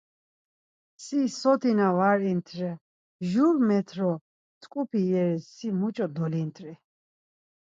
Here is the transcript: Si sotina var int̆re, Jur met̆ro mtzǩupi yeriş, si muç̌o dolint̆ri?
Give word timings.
Si 1.03 1.19
sotina 1.39 1.85
var 1.97 2.19
int̆re, 2.31 2.71
Jur 3.29 3.55
met̆ro 3.67 4.11
mtzǩupi 4.21 5.01
yeriş, 5.11 5.43
si 5.55 5.67
muç̌o 5.79 6.07
dolint̆ri? 6.15 6.73